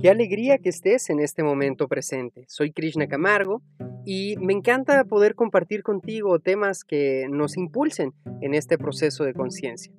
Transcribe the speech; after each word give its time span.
Qué 0.00 0.08
alegría 0.08 0.56
que 0.56 0.70
estés 0.70 1.10
en 1.10 1.20
este 1.20 1.42
momento 1.42 1.86
presente. 1.86 2.46
Soy 2.48 2.72
Krishna 2.72 3.06
Camargo 3.06 3.60
y 4.06 4.34
me 4.38 4.54
encanta 4.54 5.04
poder 5.04 5.34
compartir 5.34 5.82
contigo 5.82 6.38
temas 6.38 6.84
que 6.84 7.26
nos 7.28 7.58
impulsen 7.58 8.14
en 8.40 8.54
este 8.54 8.78
proceso 8.78 9.24
de 9.24 9.34
conciencia. 9.34 9.92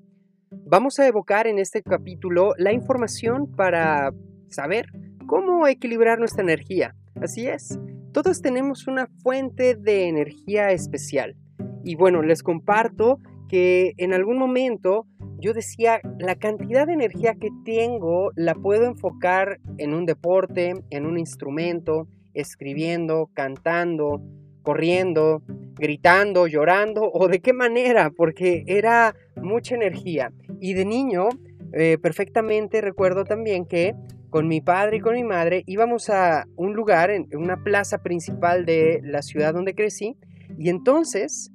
Vamos 0.50 0.98
a 0.98 1.06
evocar 1.06 1.46
en 1.46 1.60
este 1.60 1.84
capítulo 1.84 2.54
la 2.57 2.74
información 2.74 3.52
para 3.56 4.11
saber 4.50 4.88
cómo 5.28 5.68
equilibrar 5.68 6.18
nuestra 6.18 6.42
energía. 6.42 6.96
Así 7.21 7.46
es, 7.46 7.78
todos 8.11 8.42
tenemos 8.42 8.88
una 8.88 9.07
fuente 9.21 9.75
de 9.75 10.07
energía 10.07 10.71
especial. 10.71 11.36
Y 11.83 11.93
bueno, 11.93 12.24
les 12.24 12.42
comparto 12.42 13.20
que 13.47 13.93
en 13.97 14.14
algún 14.14 14.39
momento 14.39 15.06
yo 15.42 15.54
decía, 15.54 16.00
la 16.20 16.36
cantidad 16.36 16.86
de 16.86 16.93
energía 16.93 17.34
que 17.34 17.50
tengo 17.65 18.32
la 18.36 18.54
puedo 18.54 18.86
enfocar 18.86 19.60
en 19.78 19.93
un 19.93 20.06
deporte, 20.06 20.75
en 20.92 21.06
un 21.06 21.18
instrumento, 21.18 22.07
escribiendo, 22.34 23.29
cantando, 23.34 24.21
corriendo, 24.62 25.42
gritando, 25.75 26.46
llorando 26.46 27.10
o 27.12 27.28
de 27.28 27.39
qué 27.39 27.54
manera, 27.54 28.12
porque 28.12 28.64
era 28.68 29.15
mucha 29.36 29.75
energía. 29.75 30.32
Y 30.60 30.74
de 30.74 30.86
niño, 30.86 31.29
eh, 31.73 31.98
perfectamente 32.00 32.80
recuerdo 32.80 33.23
también 33.23 33.66
que 33.66 33.95
con 34.30 34.48
mi 34.48 34.62
padre 34.62 34.98
y 34.98 35.00
con 35.00 35.16
mi 35.16 35.23
madre 35.23 35.64
íbamos 35.66 36.09
a 36.09 36.45
un 36.56 36.73
lugar, 36.73 37.09
en 37.09 37.28
una 37.36 37.64
plaza 37.64 38.03
principal 38.03 38.66
de 38.66 39.02
la 39.03 39.23
ciudad 39.23 39.53
donde 39.56 39.73
crecí, 39.73 40.16
y 40.58 40.70
entonces 40.70 41.52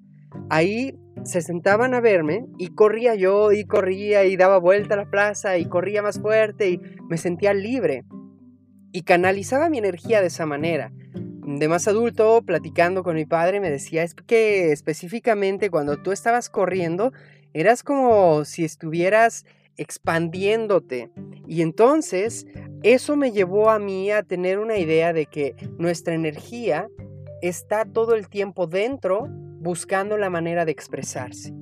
ahí 0.50 0.98
se 1.26 1.42
sentaban 1.42 1.94
a 1.94 2.00
verme 2.00 2.46
y 2.58 2.68
corría 2.68 3.14
yo 3.14 3.52
y 3.52 3.64
corría 3.64 4.24
y 4.24 4.36
daba 4.36 4.58
vuelta 4.58 4.94
a 4.94 4.98
la 4.98 5.10
plaza 5.10 5.58
y 5.58 5.66
corría 5.66 6.02
más 6.02 6.20
fuerte 6.20 6.70
y 6.70 6.80
me 7.08 7.18
sentía 7.18 7.52
libre. 7.52 8.04
Y 8.92 9.02
canalizaba 9.02 9.68
mi 9.68 9.78
energía 9.78 10.20
de 10.20 10.28
esa 10.28 10.46
manera. 10.46 10.92
De 11.18 11.68
más 11.68 11.86
adulto, 11.86 12.42
platicando 12.42 13.02
con 13.02 13.16
mi 13.16 13.26
padre, 13.26 13.60
me 13.60 13.70
decía, 13.70 14.02
es 14.02 14.14
que 14.14 14.72
específicamente 14.72 15.70
cuando 15.70 15.96
tú 15.96 16.12
estabas 16.12 16.48
corriendo, 16.48 17.12
eras 17.52 17.82
como 17.82 18.44
si 18.44 18.64
estuvieras 18.64 19.44
expandiéndote. 19.76 21.10
Y 21.46 21.62
entonces, 21.62 22.46
eso 22.82 23.16
me 23.16 23.32
llevó 23.32 23.70
a 23.70 23.78
mí 23.78 24.10
a 24.10 24.22
tener 24.22 24.58
una 24.58 24.78
idea 24.78 25.12
de 25.12 25.26
que 25.26 25.54
nuestra 25.78 26.14
energía 26.14 26.88
está 27.42 27.84
todo 27.84 28.14
el 28.14 28.28
tiempo 28.28 28.66
dentro 28.66 29.28
buscando 29.58 30.16
la 30.16 30.30
manera 30.30 30.64
de 30.64 30.72
expresarse. 30.72 31.52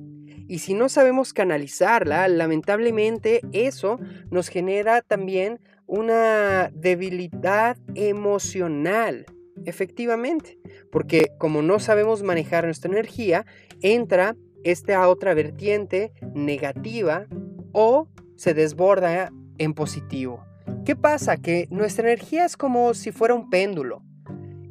Y 0.47 0.59
si 0.59 0.73
no 0.73 0.89
sabemos 0.89 1.33
canalizarla, 1.33 2.27
lamentablemente 2.27 3.41
eso 3.51 3.99
nos 4.29 4.49
genera 4.49 5.01
también 5.01 5.59
una 5.87 6.71
debilidad 6.73 7.77
emocional, 7.95 9.25
efectivamente, 9.65 10.59
porque 10.91 11.31
como 11.39 11.61
no 11.61 11.79
sabemos 11.79 12.21
manejar 12.21 12.65
nuestra 12.65 12.91
energía, 12.91 13.45
entra 13.81 14.35
esta 14.63 15.07
otra 15.07 15.33
vertiente 15.33 16.11
negativa 16.33 17.27
o 17.71 18.07
se 18.35 18.53
desborda 18.53 19.31
en 19.57 19.73
positivo. 19.73 20.45
¿Qué 20.85 20.95
pasa? 20.95 21.37
Que 21.37 21.67
nuestra 21.69 22.07
energía 22.07 22.45
es 22.45 22.57
como 22.57 22.93
si 22.93 23.11
fuera 23.11 23.33
un 23.33 23.49
péndulo. 23.49 24.03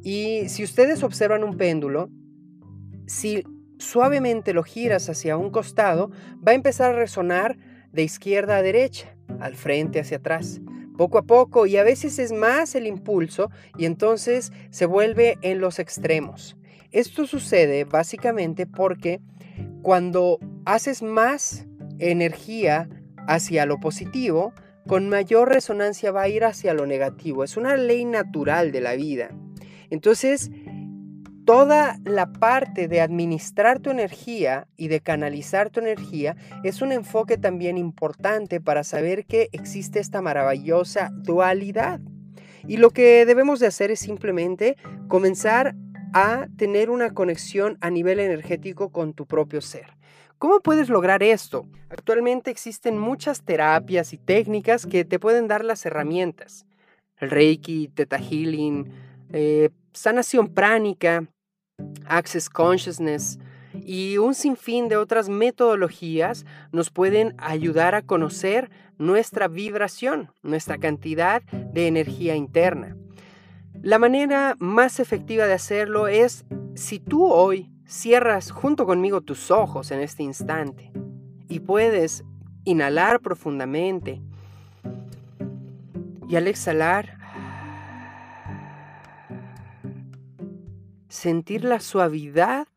Y 0.01 0.49
si 0.49 0.63
ustedes 0.63 1.03
observan 1.03 1.43
un 1.43 1.57
péndulo, 1.57 2.09
si 3.07 3.43
suavemente 3.77 4.53
lo 4.53 4.63
giras 4.63 5.09
hacia 5.09 5.37
un 5.37 5.49
costado, 5.49 6.11
va 6.45 6.51
a 6.51 6.55
empezar 6.55 6.93
a 6.93 6.97
resonar 6.97 7.57
de 7.91 8.03
izquierda 8.03 8.57
a 8.57 8.61
derecha, 8.61 9.15
al 9.39 9.55
frente 9.55 9.99
hacia 9.99 10.17
atrás, 10.17 10.61
poco 10.97 11.17
a 11.17 11.23
poco 11.23 11.65
y 11.65 11.77
a 11.77 11.83
veces 11.83 12.19
es 12.19 12.31
más 12.31 12.75
el 12.75 12.87
impulso 12.87 13.49
y 13.77 13.85
entonces 13.85 14.51
se 14.69 14.85
vuelve 14.85 15.37
en 15.41 15.59
los 15.59 15.79
extremos. 15.79 16.57
Esto 16.91 17.27
sucede 17.27 17.83
básicamente 17.83 18.65
porque 18.65 19.19
cuando 19.81 20.39
haces 20.65 21.01
más 21.01 21.67
energía 21.99 22.89
hacia 23.27 23.65
lo 23.65 23.79
positivo, 23.79 24.53
con 24.87 25.09
mayor 25.09 25.49
resonancia 25.49 26.11
va 26.11 26.23
a 26.23 26.29
ir 26.29 26.43
hacia 26.43 26.73
lo 26.73 26.85
negativo. 26.85 27.43
Es 27.43 27.57
una 27.57 27.75
ley 27.75 28.05
natural 28.05 28.71
de 28.71 28.81
la 28.81 28.95
vida. 28.95 29.29
Entonces, 29.89 30.51
toda 31.45 31.99
la 32.03 32.33
parte 32.33 32.87
de 32.87 33.01
administrar 33.01 33.79
tu 33.79 33.91
energía 33.91 34.67
y 34.75 34.87
de 34.87 34.99
canalizar 34.99 35.69
tu 35.69 35.79
energía 35.79 36.35
es 36.63 36.81
un 36.81 36.91
enfoque 36.91 37.37
también 37.37 37.77
importante 37.77 38.59
para 38.59 38.83
saber 38.83 39.25
que 39.25 39.49
existe 39.51 39.99
esta 39.99 40.21
maravillosa 40.21 41.11
dualidad. 41.13 41.99
Y 42.67 42.77
lo 42.77 42.89
que 42.89 43.25
debemos 43.25 43.59
de 43.59 43.67
hacer 43.67 43.91
es 43.91 43.99
simplemente 43.99 44.75
comenzar 45.07 45.75
a 46.13 46.47
tener 46.57 46.89
una 46.89 47.13
conexión 47.13 47.77
a 47.79 47.91
nivel 47.91 48.19
energético 48.19 48.89
con 48.91 49.13
tu 49.13 49.27
propio 49.27 49.61
ser. 49.61 49.87
¿Cómo 50.39 50.59
puedes 50.61 50.89
lograr 50.89 51.21
esto? 51.23 51.67
Actualmente 51.89 52.49
existen 52.49 52.97
muchas 52.97 53.43
terapias 53.43 54.13
y 54.13 54.17
técnicas 54.17 54.85
que 54.85 55.05
te 55.05 55.19
pueden 55.19 55.47
dar 55.47 55.63
las 55.63 55.85
herramientas. 55.85 56.65
El 57.17 57.29
Reiki, 57.29 57.87
Theta 57.89 58.17
Healing, 58.17 58.91
eh, 59.31 59.69
sanación 59.93 60.53
pránica, 60.53 61.25
Access 62.07 62.49
Consciousness 62.49 63.39
y 63.73 64.17
un 64.17 64.35
sinfín 64.35 64.87
de 64.87 64.97
otras 64.97 65.29
metodologías 65.29 66.45
nos 66.71 66.89
pueden 66.89 67.35
ayudar 67.37 67.95
a 67.95 68.01
conocer 68.01 68.69
nuestra 68.97 69.47
vibración, 69.47 70.31
nuestra 70.41 70.77
cantidad 70.77 71.41
de 71.43 71.87
energía 71.87 72.35
interna. 72.35 72.95
La 73.81 73.99
manera 73.99 74.55
más 74.59 74.99
efectiva 74.99 75.45
de 75.45 75.53
hacerlo 75.53 76.07
es 76.07 76.45
si 76.75 76.99
tú 76.99 77.25
hoy 77.25 77.69
cierras 77.85 78.51
junto 78.51 78.85
conmigo 78.85 79.21
tus 79.21 79.51
ojos 79.51 79.91
en 79.91 79.99
este 79.99 80.23
instante 80.23 80.91
y 81.49 81.59
puedes 81.59 82.23
inhalar 82.63 83.19
profundamente 83.19 84.21
y 86.27 86.35
al 86.35 86.47
exhalar 86.47 87.19
sentir 91.25 91.63
la 91.63 91.79
suavidad 91.79 92.67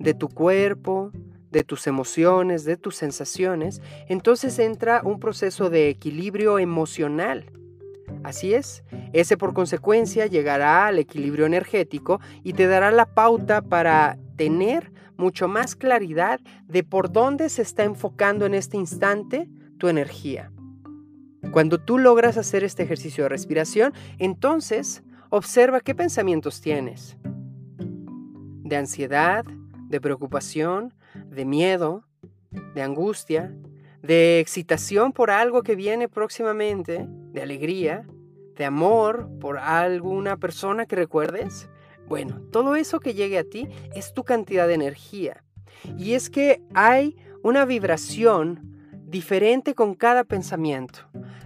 de 0.00 0.12
tu 0.12 0.28
cuerpo, 0.28 1.12
de 1.52 1.62
tus 1.62 1.86
emociones, 1.86 2.64
de 2.64 2.76
tus 2.76 2.96
sensaciones, 2.96 3.80
entonces 4.08 4.58
entra 4.58 5.02
un 5.04 5.20
proceso 5.20 5.70
de 5.70 5.88
equilibrio 5.88 6.58
emocional. 6.58 7.52
Así 8.24 8.54
es, 8.54 8.82
ese 9.12 9.36
por 9.36 9.54
consecuencia 9.54 10.26
llegará 10.26 10.88
al 10.88 10.98
equilibrio 10.98 11.46
energético 11.46 12.20
y 12.42 12.54
te 12.54 12.66
dará 12.66 12.90
la 12.90 13.06
pauta 13.06 13.62
para 13.62 14.18
tener 14.34 14.90
mucho 15.16 15.46
más 15.46 15.76
claridad 15.76 16.40
de 16.66 16.82
por 16.82 17.12
dónde 17.12 17.48
se 17.50 17.62
está 17.62 17.84
enfocando 17.84 18.46
en 18.46 18.54
este 18.54 18.78
instante 18.78 19.48
tu 19.78 19.86
energía. 19.86 20.50
Cuando 21.52 21.78
tú 21.78 21.98
logras 21.98 22.36
hacer 22.36 22.64
este 22.64 22.82
ejercicio 22.82 23.22
de 23.22 23.28
respiración, 23.28 23.92
entonces 24.18 25.04
observa 25.30 25.78
qué 25.78 25.94
pensamientos 25.94 26.60
tienes 26.60 27.16
de 28.64 28.76
ansiedad, 28.76 29.44
de 29.88 30.00
preocupación, 30.00 30.92
de 31.30 31.44
miedo, 31.44 32.04
de 32.74 32.82
angustia, 32.82 33.54
de 34.02 34.40
excitación 34.40 35.12
por 35.12 35.30
algo 35.30 35.62
que 35.62 35.76
viene 35.76 36.08
próximamente, 36.08 37.06
de 37.08 37.42
alegría, 37.42 38.06
de 38.56 38.64
amor 38.64 39.28
por 39.40 39.58
alguna 39.58 40.36
persona 40.36 40.86
que 40.86 40.96
recuerdes. 40.96 41.68
Bueno, 42.06 42.40
todo 42.50 42.76
eso 42.76 43.00
que 43.00 43.14
llegue 43.14 43.38
a 43.38 43.44
ti 43.44 43.68
es 43.94 44.12
tu 44.12 44.24
cantidad 44.24 44.66
de 44.68 44.74
energía. 44.74 45.44
Y 45.98 46.14
es 46.14 46.30
que 46.30 46.62
hay 46.74 47.16
una 47.42 47.64
vibración 47.64 48.74
diferente 49.06 49.74
con 49.74 49.94
cada 49.94 50.24
pensamiento. 50.24 51.00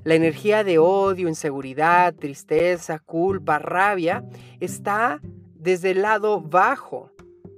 La 0.05 0.15
energía 0.15 0.65
de 0.65 0.79
odio, 0.79 1.29
inseguridad, 1.29 2.15
tristeza, 2.15 2.99
culpa, 2.99 3.59
rabia 3.59 4.25
está 4.59 5.21
desde 5.59 5.91
el 5.91 6.03
lado 6.03 6.41
bajo 6.41 7.11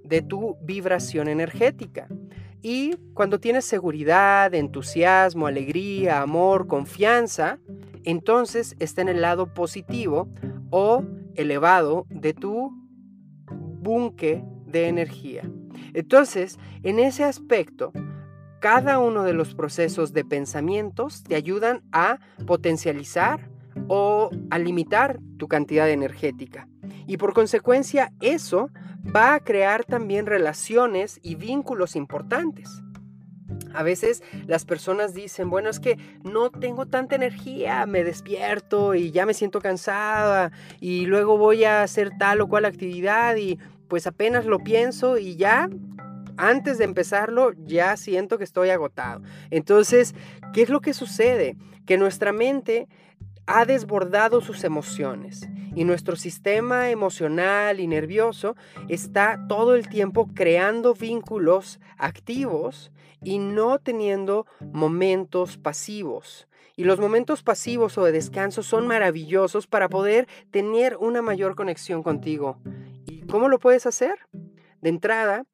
de 0.04 0.22
tu 0.22 0.56
vibración 0.62 1.28
energética. 1.28 2.08
Y 2.62 2.96
cuando 3.14 3.40
tienes 3.40 3.64
seguridad, 3.64 4.54
entusiasmo, 4.54 5.46
alegría, 5.46 6.20
amor, 6.20 6.66
confianza, 6.66 7.58
entonces 8.04 8.76
está 8.78 9.02
en 9.02 9.08
el 9.08 9.20
lado 9.20 9.54
positivo 9.54 10.28
o 10.70 11.04
elevado 11.34 12.06
de 12.10 12.34
tu 12.34 12.72
búnker 13.48 14.42
de 14.66 14.88
energía. 14.88 15.50
Entonces, 15.94 16.58
en 16.82 16.98
ese 16.98 17.24
aspecto, 17.24 17.92
cada 18.60 18.98
uno 18.98 19.22
de 19.22 19.32
los 19.32 19.54
procesos 19.54 20.12
de 20.12 20.24
pensamientos 20.24 21.22
te 21.22 21.34
ayudan 21.34 21.82
a 21.92 22.18
potencializar 22.46 23.48
o 23.88 24.30
a 24.50 24.58
limitar 24.58 25.18
tu 25.38 25.48
cantidad 25.48 25.88
energética. 25.88 26.68
Y 27.10 27.16
por 27.16 27.34
consecuencia 27.34 28.12
eso 28.20 28.70
va 29.04 29.34
a 29.34 29.40
crear 29.40 29.84
también 29.84 30.26
relaciones 30.26 31.18
y 31.24 31.34
vínculos 31.34 31.96
importantes. 31.96 32.84
A 33.74 33.82
veces 33.82 34.22
las 34.46 34.64
personas 34.64 35.12
dicen, 35.12 35.50
bueno, 35.50 35.70
es 35.70 35.80
que 35.80 35.98
no 36.22 36.50
tengo 36.50 36.86
tanta 36.86 37.16
energía, 37.16 37.84
me 37.86 38.04
despierto 38.04 38.94
y 38.94 39.10
ya 39.10 39.26
me 39.26 39.34
siento 39.34 39.60
cansada 39.60 40.52
y 40.78 41.06
luego 41.06 41.36
voy 41.36 41.64
a 41.64 41.82
hacer 41.82 42.12
tal 42.16 42.42
o 42.42 42.48
cual 42.48 42.64
actividad 42.64 43.34
y 43.34 43.58
pues 43.88 44.06
apenas 44.06 44.46
lo 44.46 44.60
pienso 44.60 45.18
y 45.18 45.34
ya 45.34 45.68
antes 46.36 46.78
de 46.78 46.84
empezarlo 46.84 47.54
ya 47.56 47.96
siento 47.96 48.38
que 48.38 48.44
estoy 48.44 48.70
agotado. 48.70 49.20
Entonces, 49.50 50.14
¿qué 50.52 50.62
es 50.62 50.68
lo 50.68 50.80
que 50.80 50.94
sucede? 50.94 51.56
Que 51.86 51.98
nuestra 51.98 52.32
mente 52.32 52.86
ha 53.52 53.64
desbordado 53.64 54.40
sus 54.40 54.62
emociones 54.62 55.48
y 55.74 55.82
nuestro 55.84 56.14
sistema 56.14 56.90
emocional 56.90 57.80
y 57.80 57.88
nervioso 57.88 58.54
está 58.88 59.44
todo 59.48 59.74
el 59.74 59.88
tiempo 59.88 60.28
creando 60.32 60.94
vínculos 60.94 61.80
activos 61.98 62.92
y 63.22 63.38
no 63.38 63.80
teniendo 63.80 64.46
momentos 64.72 65.58
pasivos. 65.58 66.46
Y 66.76 66.84
los 66.84 67.00
momentos 67.00 67.42
pasivos 67.42 67.98
o 67.98 68.04
de 68.04 68.12
descanso 68.12 68.62
son 68.62 68.86
maravillosos 68.86 69.66
para 69.66 69.88
poder 69.88 70.28
tener 70.52 70.96
una 70.96 71.20
mayor 71.20 71.56
conexión 71.56 72.04
contigo. 72.04 72.58
¿Y 73.06 73.26
cómo 73.26 73.48
lo 73.48 73.58
puedes 73.58 73.84
hacer? 73.84 74.14
De 74.80 74.90
entrada, 74.90 75.44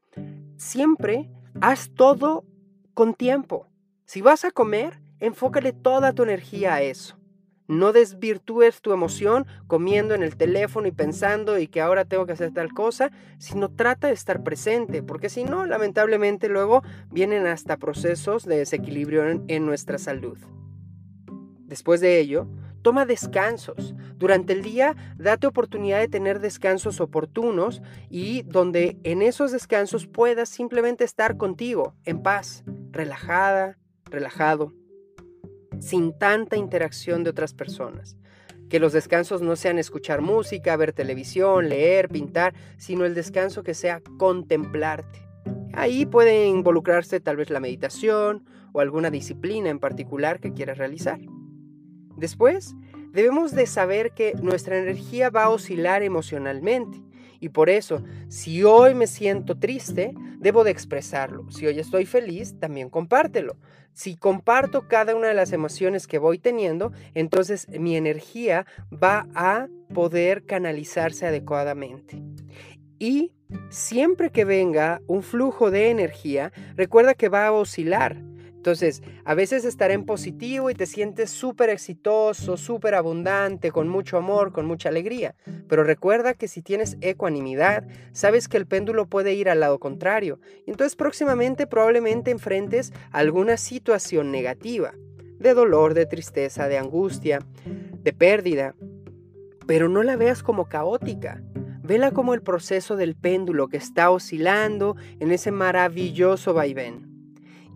siempre 0.59 1.31
haz 1.63 1.91
todo 1.95 2.45
con 2.93 3.15
tiempo. 3.15 3.69
Si 4.05 4.21
vas 4.21 4.45
a 4.45 4.51
comer, 4.51 5.01
enfócale 5.19 5.73
toda 5.73 6.13
tu 6.13 6.25
energía 6.25 6.75
a 6.75 6.83
eso. 6.83 7.16
No 7.69 7.93
desvirtúes 7.93 8.81
tu 8.81 8.93
emoción 8.93 9.47
comiendo 9.67 10.15
en 10.15 10.23
el 10.23 10.37
teléfono 10.37 10.87
y 10.87 10.93
pensando 10.93 11.59
y 11.59 11.67
que 11.67 11.81
ahora 11.81 12.05
tengo 12.05 12.25
que 12.25 12.33
hacer 12.33 12.53
tal 12.53 12.73
cosa, 12.73 13.11
sino 13.39 13.71
trata 13.71 14.07
de 14.07 14.13
estar 14.13 14.45
presente, 14.45 15.03
porque 15.03 15.29
si 15.29 15.45
no, 15.45 15.67
lamentablemente 15.67 16.49
luego 16.49 16.83
vienen 17.11 17.47
hasta 17.47 17.77
procesos 17.77 18.45
de 18.45 18.59
desequilibrio 18.59 19.43
en, 19.49 19.67
nuestra 19.67 19.99
salud. 19.99 20.39
Después 21.65 22.01
de 22.01 22.21
ello, 22.21 22.47
toma 22.83 23.05
descansos. 23.05 23.97
Durante 24.17 24.53
el 24.53 24.63
día, 24.63 24.95
date 25.19 25.49
oportunidad 25.49 25.99
de 25.99 26.09
tener 26.09 26.39
descansos 26.39 27.01
oportunos 27.01 27.83
y 28.09 28.43
donde 28.43 28.97
en 29.03 29.23
esos 29.23 29.51
descansos 29.51 30.07
puedas 30.07 30.49
simplemente 30.49 31.03
estar 31.03 31.37
contigo, 31.37 31.95
en 32.05 32.23
paz, 32.23 32.63
relajada, 32.93 33.77
relajado 34.05 34.73
sin 35.81 36.17
tanta 36.17 36.57
interacción 36.57 37.25
de 37.25 37.31
otras 37.31 37.55
personas. 37.55 38.17
Que 38.69 38.81
los 38.81 38.93
descansos 38.93 39.43
no 39.43 39.55
sean 39.55 39.79
escuchar 39.79 40.23
música, 40.23 40.77
ver 40.77 40.93
televisión, 40.93 41.69
leer, 41.69 42.09
pintar, 42.09 42.55
sino 42.79 43.05
el 43.05 43.15
descanso 43.15 43.63
que 43.63 43.75
sea 43.75 44.03
contemplarte. 44.19 45.27
Ahí 45.73 46.07
puede 46.07 46.47
involucrarse 46.47 47.21
tal 47.21 47.37
vez 47.37 47.51
la 47.51 47.61
meditación 47.61 48.45
o 48.73 48.81
alguna 48.81 49.11
disciplina 49.11 49.71
en 49.71 49.79
particular 49.79 50.41
que 50.41 50.53
quieras 50.53 50.79
realizar. 50.79 51.21
Después, 52.17 52.75
debemos 53.13 53.53
de 53.53 53.67
saber 53.67 54.13
que 54.13 54.35
nuestra 54.43 54.79
energía 54.79 55.31
va 55.31 55.45
a 55.45 55.51
oscilar 55.51 56.03
emocionalmente 56.03 57.06
y 57.41 57.51
por 57.51 57.71
eso, 57.71 58.03
si 58.29 58.63
hoy 58.65 58.95
me 58.95 59.07
siento 59.07 59.59
triste, 59.59 60.15
debo 60.39 60.65
de 60.65 60.71
expresarlo. 60.71 61.51
Si 61.51 61.67
hoy 61.67 61.79
estoy 61.79 62.07
feliz, 62.07 62.59
también 62.59 62.91
compártelo. 62.91 63.57
Si 63.93 64.17
comparto 64.17 64.89
cada 64.89 65.15
una 65.15 65.29
de 65.29 65.35
las 65.35 65.53
emociones 65.53 66.07
que 66.07 66.19
voy 66.19 66.39
teniendo, 66.39 66.93
entonces 67.15 67.67
mi 67.69 67.97
energía 67.97 68.67
va 68.93 69.27
a 69.35 69.69
poder 69.95 70.45
canalizarse 70.45 71.27
adecuadamente. 71.27 72.23
Y 72.99 73.33
siempre 73.71 74.31
que 74.31 74.45
venga 74.45 75.01
un 75.07 75.23
flujo 75.23 75.71
de 75.71 75.91
energía, 75.91 76.53
recuerda 76.75 77.15
que 77.15 77.29
va 77.29 77.47
a 77.47 77.53
oscilar. 77.53 78.17
Entonces, 78.67 79.01
a 79.25 79.35
veces 79.35 79.65
estar 79.65 79.93
en 79.93 80.05
positivo 80.05 80.71
y 80.71 80.75
te 80.75 80.87
sientes 80.87 81.31
súper 81.31 81.71
exitoso, 81.71 82.57
súper 82.57 82.97
abundante, 82.97 83.71
con 83.71 83.87
mucho 83.87 84.17
amor, 84.17 84.53
con 84.53 84.67
mucha 84.67 84.89
alegría. 84.89 85.37
Pero 85.69 85.85
recuerda 85.85 86.35
que 86.35 86.49
si 86.49 86.63
tienes 86.63 86.97
ecuanimidad, 87.01 87.85
sabes 88.11 88.49
que 88.49 88.57
el 88.57 88.67
péndulo 88.67 89.07
puede 89.07 89.35
ir 89.35 89.49
al 89.49 89.61
lado 89.61 89.79
contrario. 89.79 90.41
Entonces 90.67 90.97
próximamente 90.97 91.69
probablemente 91.69 92.33
enfrentes 92.33 92.93
alguna 93.13 93.57
situación 93.57 94.33
negativa, 94.33 94.95
de 95.39 95.55
dolor, 95.55 95.95
de 95.95 96.07
tristeza, 96.07 96.67
de 96.67 96.79
angustia, 96.79 97.39
de 98.03 98.13
pérdida. 98.13 98.75
Pero 99.69 99.89
no 99.89 100.03
la 100.03 100.17
veas 100.17 100.43
como 100.43 100.65
caótica. 100.65 101.41
Vela 101.85 102.11
como 102.11 102.35
el 102.35 102.43
proceso 102.43 102.97
del 102.97 103.15
péndulo 103.15 103.69
que 103.69 103.77
está 103.77 104.11
oscilando 104.11 104.97
en 105.21 105.31
ese 105.31 105.53
maravilloso 105.53 106.53
vaivén. 106.53 107.06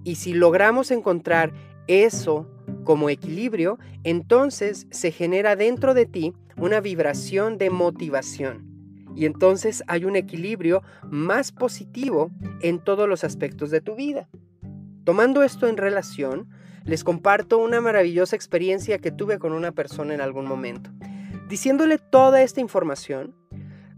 Y 0.04 0.16
si 0.16 0.32
logramos 0.32 0.90
encontrar 0.90 1.52
eso 1.86 2.48
como 2.84 3.10
equilibrio, 3.10 3.78
entonces 4.04 4.86
se 4.90 5.12
genera 5.12 5.56
dentro 5.56 5.94
de 5.94 6.06
ti 6.06 6.34
una 6.56 6.80
vibración 6.80 7.58
de 7.58 7.70
motivación. 7.70 8.66
Y 9.16 9.26
entonces 9.26 9.82
hay 9.86 10.04
un 10.04 10.16
equilibrio 10.16 10.82
más 11.04 11.52
positivo 11.52 12.30
en 12.62 12.78
todos 12.78 13.08
los 13.08 13.24
aspectos 13.24 13.70
de 13.70 13.80
tu 13.80 13.96
vida. 13.96 14.28
Tomando 15.04 15.42
esto 15.42 15.66
en 15.66 15.76
relación, 15.76 16.48
les 16.84 17.04
comparto 17.04 17.58
una 17.58 17.80
maravillosa 17.80 18.36
experiencia 18.36 18.98
que 18.98 19.10
tuve 19.10 19.38
con 19.38 19.52
una 19.52 19.72
persona 19.72 20.14
en 20.14 20.20
algún 20.20 20.46
momento. 20.46 20.90
Diciéndole 21.48 21.98
toda 21.98 22.42
esta 22.42 22.60
información, 22.60 23.34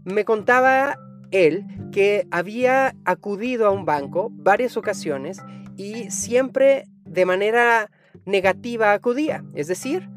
me 0.03 0.25
contaba 0.25 0.97
él 1.33 1.65
que 1.91 2.27
había 2.31 2.95
acudido 3.05 3.67
a 3.67 3.71
un 3.71 3.85
banco 3.85 4.29
varias 4.31 4.77
ocasiones 4.77 5.39
y 5.75 6.09
siempre 6.11 6.85
de 7.05 7.25
manera 7.25 7.89
negativa 8.25 8.93
acudía. 8.93 9.43
Es 9.55 9.67
decir, 9.67 10.09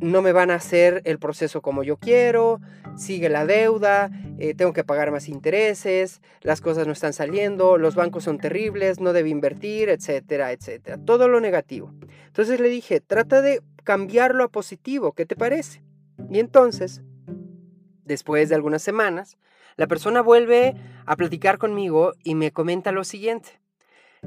no 0.00 0.22
me 0.22 0.32
van 0.32 0.50
a 0.50 0.54
hacer 0.54 1.02
el 1.04 1.18
proceso 1.18 1.62
como 1.62 1.82
yo 1.82 1.96
quiero, 1.96 2.60
sigue 2.96 3.28
la 3.28 3.44
deuda, 3.46 4.10
eh, 4.38 4.54
tengo 4.54 4.72
que 4.72 4.84
pagar 4.84 5.10
más 5.10 5.28
intereses, 5.28 6.20
las 6.42 6.60
cosas 6.60 6.86
no 6.86 6.92
están 6.92 7.12
saliendo, 7.12 7.78
los 7.78 7.94
bancos 7.94 8.24
son 8.24 8.38
terribles, 8.38 9.00
no 9.00 9.12
debe 9.12 9.30
invertir, 9.30 9.88
etcétera, 9.88 10.52
etcétera. 10.52 10.98
Todo 10.98 11.28
lo 11.28 11.40
negativo. 11.40 11.92
Entonces 12.26 12.60
le 12.60 12.68
dije, 12.68 13.00
trata 13.00 13.42
de 13.42 13.62
cambiarlo 13.84 14.44
a 14.44 14.48
positivo, 14.48 15.12
¿qué 15.12 15.26
te 15.26 15.36
parece? 15.36 15.82
Y 16.30 16.38
entonces, 16.38 17.02
después 18.04 18.48
de 18.48 18.54
algunas 18.54 18.82
semanas, 18.82 19.38
la 19.76 19.86
persona 19.86 20.20
vuelve 20.20 20.74
a 21.04 21.16
platicar 21.16 21.58
conmigo 21.58 22.12
y 22.24 22.34
me 22.34 22.50
comenta 22.50 22.92
lo 22.92 23.04
siguiente. 23.04 23.60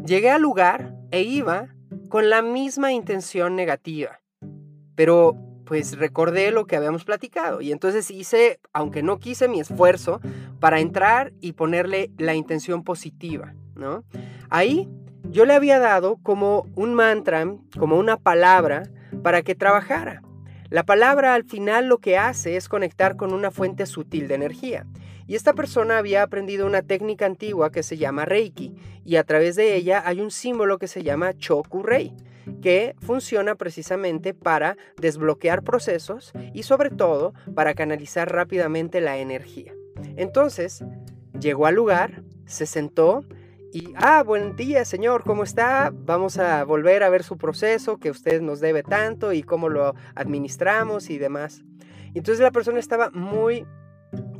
Llegué 0.06 0.30
al 0.30 0.42
lugar 0.42 0.96
e 1.12 1.22
iba 1.22 1.68
con 2.08 2.30
la 2.30 2.42
misma 2.42 2.94
intención 2.94 3.56
negativa, 3.56 4.22
pero 4.96 5.36
pues 5.66 5.98
recordé 5.98 6.52
lo 6.52 6.66
que 6.66 6.76
habíamos 6.76 7.06
platicado 7.06 7.62
y 7.62 7.72
entonces 7.72 8.10
hice, 8.10 8.60
aunque 8.74 9.04
no 9.04 9.20
quise 9.20 9.48
mi 9.48 9.60
esfuerzo, 9.60 10.20
para 10.60 10.80
entrar 10.80 11.32
y 11.42 11.54
ponerle 11.54 12.12
la 12.18 12.34
intención 12.34 12.84
positiva, 12.84 13.54
¿no? 13.76 14.04
Ahí 14.50 14.90
yo 15.30 15.46
le 15.46 15.54
había 15.54 15.80
dado 15.80 16.18
como 16.24 16.66
un 16.76 16.96
mantra, 16.96 17.46
como 17.78 17.98
una 17.98 18.18
palabra 18.18 18.90
para 19.24 19.42
que 19.42 19.56
trabajara. 19.56 20.22
La 20.70 20.84
palabra 20.84 21.34
al 21.34 21.44
final 21.44 21.88
lo 21.88 21.98
que 22.00 22.18
hace 22.18 22.56
es 22.56 22.68
conectar 22.68 23.16
con 23.16 23.34
una 23.34 23.52
fuente 23.52 23.86
sutil 23.86 24.28
de 24.28 24.36
energía. 24.36 24.86
Y 25.30 25.36
esta 25.36 25.54
persona 25.54 26.00
había 26.00 26.24
aprendido 26.24 26.66
una 26.66 26.82
técnica 26.82 27.28
antigua 27.28 27.72
que 27.72 27.84
se 27.84 27.98
llama 27.98 28.26
Reiki 28.26 28.74
y 29.06 29.18
a 29.18 29.24
través 29.24 29.56
de 29.56 29.76
ella 29.76 30.02
hay 30.04 30.22
un 30.22 30.32
símbolo 30.32 30.80
que 30.80 30.88
se 30.88 31.04
llama 31.04 31.36
Choku-Rei 31.38 32.16
que 32.64 32.96
funciona 33.00 33.54
precisamente 33.54 34.34
para 34.34 34.76
desbloquear 34.98 35.62
procesos 35.62 36.34
y 36.52 36.64
sobre 36.64 36.90
todo 36.90 37.36
para 37.54 37.76
canalizar 37.76 38.34
rápidamente 38.34 39.02
la 39.02 39.20
energía. 39.20 39.72
Entonces, 40.18 40.84
llegó 41.40 41.68
al 41.68 41.76
lugar, 41.76 42.24
se 42.48 42.66
sentó 42.66 43.24
y, 43.72 43.94
ah, 43.98 44.24
buen 44.24 44.56
día, 44.56 44.84
señor, 44.84 45.24
¿cómo 45.24 45.44
está? 45.44 45.92
Vamos 45.94 46.40
a 46.40 46.64
volver 46.64 47.04
a 47.04 47.10
ver 47.10 47.22
su 47.22 47.38
proceso, 47.38 47.98
que 47.98 48.10
usted 48.10 48.42
nos 48.42 48.62
debe 48.62 48.82
tanto 48.82 49.32
y 49.32 49.44
cómo 49.44 49.70
lo 49.70 49.94
administramos 50.16 51.12
y 51.12 51.20
demás. 51.20 51.62
Entonces 52.16 52.42
la 52.42 52.50
persona 52.50 52.80
estaba 52.80 53.12
muy 53.12 53.68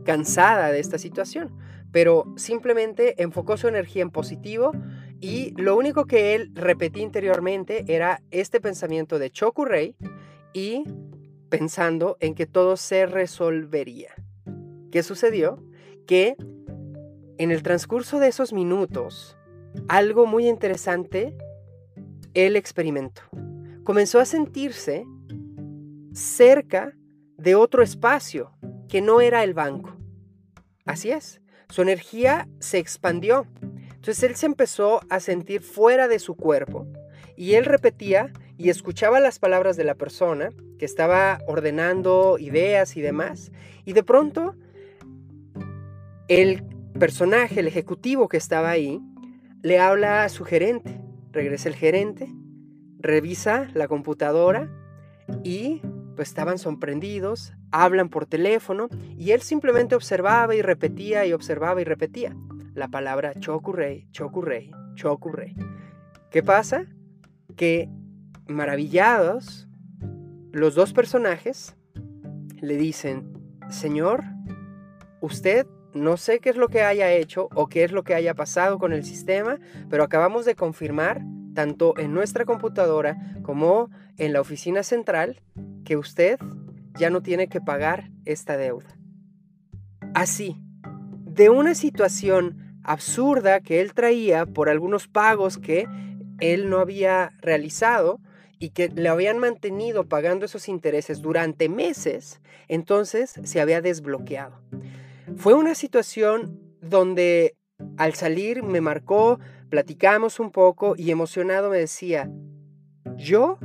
cansada 0.10 0.72
de 0.72 0.80
esta 0.80 0.98
situación, 0.98 1.52
pero 1.92 2.34
simplemente 2.36 3.22
enfocó 3.22 3.58
su 3.58 3.68
energía 3.68 4.02
en 4.02 4.10
positivo 4.10 4.72
y 5.22 5.52
lo 5.62 5.78
único 5.78 6.06
que 6.06 6.34
él 6.34 6.50
repetía 6.56 7.04
interiormente 7.04 7.86
era 7.88 8.24
este 8.32 8.60
pensamiento 8.60 9.20
de 9.20 9.30
Chokurei 9.30 9.96
y 10.52 10.84
pensando 11.50 12.18
en 12.22 12.34
que 12.34 12.48
todo 12.48 12.76
se 12.76 13.06
resolvería. 13.06 14.16
¿Qué 14.92 15.04
sucedió? 15.04 15.64
Que 16.08 16.36
en 17.38 17.52
el 17.52 17.62
transcurso 17.62 18.18
de 18.18 18.30
esos 18.30 18.52
minutos, 18.52 19.38
algo 19.90 20.26
muy 20.26 20.48
interesante, 20.48 21.38
él 22.34 22.56
experimentó. 22.56 23.22
Comenzó 23.84 24.20
a 24.20 24.26
sentirse 24.26 25.06
cerca 26.14 26.96
de 27.38 27.54
otro 27.54 27.84
espacio 27.84 28.54
que 28.88 29.02
no 29.02 29.22
era 29.22 29.44
el 29.44 29.54
banco. 29.54 29.99
Así 30.90 31.12
es, 31.12 31.40
su 31.70 31.84
energía 31.84 32.48
se 32.58 32.80
expandió. 32.80 33.46
Entonces 33.62 34.24
él 34.24 34.36
se 34.36 34.48
empezó 34.48 35.02
a 35.08 35.20
sentir 35.20 35.62
fuera 35.62 36.08
de 36.08 36.18
su 36.18 36.36
cuerpo 36.36 36.88
y 37.38 37.54
él 37.54 37.66
repetía 37.66 38.34
y 38.58 38.72
escuchaba 38.72 39.20
las 39.20 39.38
palabras 39.38 39.78
de 39.78 39.84
la 39.84 39.94
persona 39.94 40.50
que 40.80 40.86
estaba 40.86 41.42
ordenando 41.46 42.38
ideas 42.40 42.98
y 42.98 43.02
demás. 43.02 43.52
Y 43.86 43.94
de 43.94 44.02
pronto 44.02 44.56
el 46.28 46.64
personaje, 46.98 47.60
el 47.60 47.68
ejecutivo 47.68 48.28
que 48.28 48.38
estaba 48.38 48.72
ahí, 48.72 49.00
le 49.62 49.78
habla 49.78 50.24
a 50.24 50.30
su 50.30 50.44
gerente. 50.44 51.00
Regresa 51.32 51.70
el 51.70 51.76
gerente, 51.76 52.34
revisa 52.98 53.68
la 53.76 53.88
computadora 53.88 54.72
y 55.44 55.84
pues 56.16 56.30
estaban 56.30 56.58
sorprendidos, 56.58 57.54
hablan 57.72 58.10
por 58.10 58.26
teléfono 58.26 58.90
y 59.18 59.32
él 59.32 59.42
simplemente 59.42 59.96
observaba 59.96 60.56
y 60.56 60.62
repetía 60.62 61.26
y 61.26 61.34
observaba 61.34 61.82
y 61.82 61.84
repetía 61.84 62.36
la 62.74 62.88
palabra 62.88 63.34
Chokurei, 63.34 64.08
Chokurei, 64.12 64.72
Chokurei. 64.96 65.56
¿Qué 66.32 66.44
pasa? 66.44 66.86
Que 67.56 67.90
maravillados, 68.48 69.68
los 70.52 70.76
dos 70.76 70.94
personajes 70.94 71.76
le 72.62 72.78
dicen, 72.78 73.34
Señor, 73.70 74.24
usted 75.22 75.68
no 75.94 76.18
sé 76.18 76.40
qué 76.40 76.50
es 76.50 76.56
lo 76.56 76.70
que 76.70 76.84
haya 76.84 77.12
hecho 77.12 77.50
o 77.56 77.68
qué 77.68 77.84
es 77.84 77.92
lo 77.92 78.04
que 78.04 78.14
haya 78.14 78.34
pasado 78.34 78.78
con 78.78 78.94
el 78.94 79.04
sistema, 79.04 79.60
pero 79.90 80.04
acabamos 80.04 80.46
de 80.46 80.56
confirmar, 80.56 81.22
tanto 81.54 81.98
en 81.98 82.14
nuestra 82.14 82.46
computadora 82.46 83.18
como 83.42 83.90
en 84.18 84.34
la 84.34 84.42
oficina 84.42 84.84
central, 84.84 85.42
que 85.84 85.98
usted 85.98 86.40
ya 86.98 87.10
no 87.10 87.22
tiene 87.22 87.48
que 87.48 87.62
pagar 87.62 88.12
esta 88.26 88.58
deuda. 88.58 88.98
Así, 90.14 90.58
de 91.26 91.50
una 91.50 91.76
situación 91.76 92.80
absurda 92.84 93.60
que 93.62 93.82
él 93.82 93.94
traía 93.94 94.46
por 94.46 94.70
algunos 94.70 95.08
pagos 95.08 95.58
que 95.58 95.88
él 96.40 96.70
no 96.70 96.80
había 96.80 97.34
realizado 97.42 98.20
y 98.58 98.72
que 98.72 98.90
le 98.90 99.08
habían 99.08 99.40
mantenido 99.40 100.08
pagando 100.08 100.46
esos 100.46 100.68
intereses 100.68 101.22
durante 101.22 101.70
meses, 101.70 102.42
entonces 102.68 103.40
se 103.44 103.62
había 103.62 103.82
desbloqueado. 103.82 104.60
Fue 105.38 105.54
una 105.54 105.76
situación 105.76 106.60
donde 106.82 107.56
al 107.98 108.14
salir 108.16 108.64
me 108.64 108.82
marcó, 108.82 109.40
platicamos 109.70 110.40
un 110.40 110.52
poco 110.52 110.96
y 110.98 111.12
emocionado 111.12 111.70
me 111.70 111.78
decía, 111.78 112.30
yo 113.16 113.58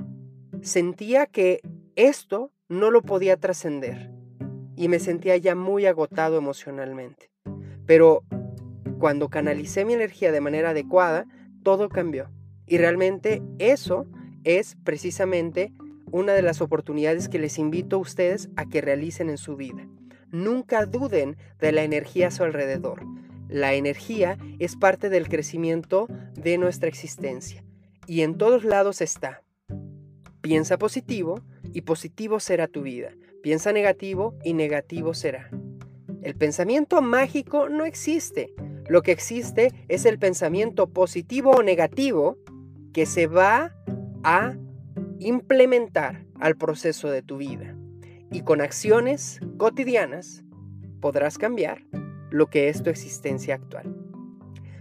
sentía 0.63 1.27
que 1.27 1.61
esto 1.97 2.53
no 2.69 2.91
lo 2.91 3.03
podía 3.03 3.37
trascender 3.37 4.11
y 4.77 4.89
me 4.89 4.99
sentía 4.99 5.37
ya 5.37 5.55
muy 5.55 5.87
agotado 5.87 6.39
emocionalmente. 6.39 7.31
Pero 7.87 8.25
cuando 8.99 9.29
canalicé 9.29 9.85
mi 9.85 9.95
energía 9.95 10.33
de 10.33 10.41
manera 10.41 10.71
adecuada, 10.71 11.27
todo 11.63 11.89
cambió. 11.89 12.31
Y 12.67 12.79
realmente 12.79 13.43
eso 13.59 14.07
es 14.45 14.77
precisamente 14.85 15.73
una 16.11 16.33
de 16.33 16.43
las 16.43 16.61
oportunidades 16.61 17.29
que 17.29 17.39
les 17.39 17.59
invito 17.59 17.97
a 17.97 18.01
ustedes 18.01 18.49
a 18.57 18.67
que 18.67 18.81
realicen 18.81 19.31
en 19.31 19.39
su 19.39 19.57
vida. 19.57 19.87
Nunca 20.31 20.87
duden 20.87 21.37
de 21.61 21.73
la 21.73 21.83
energía 21.83 22.29
a 22.29 22.31
su 22.31 22.45
alrededor. 22.45 23.03
La 23.49 23.75
energía 23.75 24.39
es 24.59 24.77
parte 24.77 25.11
del 25.11 25.29
crecimiento 25.29 26.09
de 26.35 26.59
nuestra 26.59 26.89
existencia 26.89 27.63
y 28.07 28.23
en 28.23 28.37
todos 28.37 28.65
lados 28.65 29.01
está. 29.01 29.43
Piensa 30.41 30.79
positivo 30.79 31.43
y 31.75 31.83
positivo 31.83 32.41
será 32.41 32.69
tu 32.69 32.83
vida. 32.83 33.11
Piensa 33.43 33.73
negativo 33.73 34.39
y 34.43 34.55
negativo 34.55 35.13
será. 35.13 35.51
El 36.23 36.37
pensamiento 36.37 37.03
mágico 37.03 37.69
no 37.69 37.85
existe. 37.85 38.55
Lo 38.89 39.03
que 39.03 39.13
existe 39.13 39.73
es 39.89 40.07
el 40.07 40.19
pensamiento 40.19 40.89
positivo 40.89 41.51
o 41.51 41.63
negativo 41.63 42.39
que 42.95 43.05
se 43.05 43.27
va 43.27 43.75
a 44.23 44.55
implementar 45.19 46.25
al 46.41 46.57
proceso 46.57 47.11
de 47.11 47.23
tu 47.23 47.39
vida. 47.39 47.77
Y 48.31 48.43
con 48.43 48.61
acciones 48.61 49.41
cotidianas 49.59 50.45
podrás 51.01 51.39
cambiar 51.39 51.83
lo 52.31 52.47
que 52.47 52.69
es 52.69 52.83
tu 52.83 52.89
existencia 52.89 53.57
actual. 53.57 53.95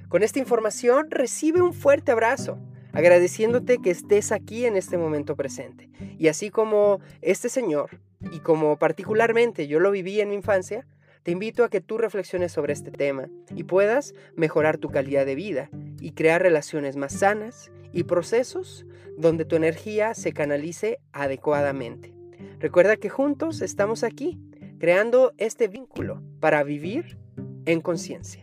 Con 0.10 0.22
esta 0.22 0.40
información 0.40 1.08
recibe 1.10 1.62
un 1.62 1.74
fuerte 1.74 2.12
abrazo, 2.12 2.60
agradeciéndote 2.94 3.80
que 3.80 3.92
estés 3.92 4.32
aquí 4.32 4.66
en 4.66 4.78
este 4.78 4.98
momento 4.98 5.36
presente. 5.36 5.90
Y 6.18 6.28
así 6.30 6.50
como 6.50 7.02
este 7.22 7.50
señor, 7.50 8.00
y 8.32 8.40
como 8.40 8.78
particularmente 8.78 9.68
yo 9.68 9.80
lo 9.80 9.92
viví 9.92 10.22
en 10.22 10.30
mi 10.30 10.36
infancia, 10.36 10.86
te 11.24 11.32
invito 11.32 11.64
a 11.64 11.70
que 11.70 11.82
tú 11.82 11.98
reflexiones 11.98 12.52
sobre 12.52 12.74
este 12.74 12.92
tema 12.92 13.30
y 13.56 13.64
puedas 13.64 14.14
mejorar 14.36 14.78
tu 14.78 14.90
calidad 14.90 15.26
de 15.26 15.36
vida 15.36 15.70
y 16.00 16.12
crear 16.12 16.42
relaciones 16.42 16.96
más 16.96 17.14
sanas 17.14 17.72
y 17.94 18.04
procesos 18.04 18.86
donde 19.18 19.46
tu 19.46 19.56
energía 19.56 20.14
se 20.14 20.34
canalice 20.34 21.00
adecuadamente. 21.12 22.14
Recuerda 22.60 22.98
que 22.98 23.10
juntos 23.10 23.62
estamos 23.62 24.04
aquí, 24.04 24.40
creando 24.80 25.34
este 25.38 25.68
vínculo 25.68 26.22
para 26.40 26.64
vivir 26.64 27.18
en 27.66 27.80
conciencia. 27.80 28.43